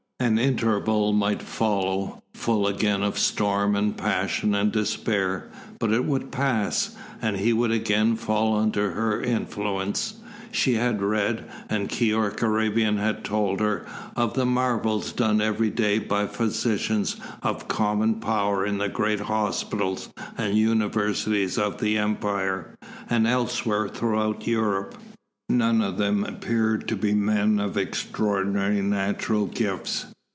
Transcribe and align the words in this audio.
An 0.23 0.37
interval 0.37 1.13
might 1.13 1.41
follow, 1.41 2.21
full 2.35 2.67
again 2.67 3.01
of 3.01 3.17
storm 3.17 3.75
and 3.75 3.97
passion 3.97 4.53
and 4.53 4.71
despair; 4.71 5.47
but 5.79 5.91
it 5.91 6.05
would 6.05 6.31
pass, 6.31 6.95
and 7.23 7.37
he 7.37 7.51
would 7.53 7.71
again 7.71 8.15
fall 8.15 8.55
under 8.55 8.91
her 8.91 9.19
influence. 9.19 10.13
She 10.51 10.75
had 10.75 11.01
read, 11.01 11.45
and 11.71 11.89
Keyork 11.89 12.43
Arabian 12.43 12.97
had 12.97 13.23
told 13.23 13.61
her, 13.61 13.83
of 14.15 14.35
the 14.35 14.45
marvels 14.45 15.11
done 15.11 15.41
every 15.41 15.71
day 15.71 15.97
by 15.97 16.27
physicians 16.27 17.15
of 17.41 17.67
common 17.67 18.19
power 18.19 18.63
in 18.63 18.77
the 18.77 18.89
great 18.89 19.21
hospitals 19.21 20.09
and 20.37 20.53
universities 20.55 21.57
of 21.57 21.79
the 21.79 21.97
Empire, 21.97 22.77
and 23.09 23.25
elsewhere 23.25 23.87
throughout 23.87 24.45
Europe. 24.45 24.95
None 25.49 25.81
of 25.81 25.97
them 25.97 26.23
appeared 26.23 26.87
to 26.87 26.95
be 26.95 27.13
men 27.13 27.59
of 27.59 27.75
extraordinary 27.75 28.81
natural 28.81 29.47
gifts. 29.47 30.05